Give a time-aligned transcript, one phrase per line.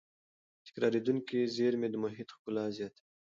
[0.65, 3.07] تکرارېدونکې زېرمې د محیط ښکلا زیاتوي.